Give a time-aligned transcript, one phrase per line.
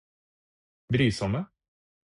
[0.89, 1.43] brysomme